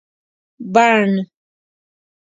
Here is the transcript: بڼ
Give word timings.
بڼ 0.73 1.09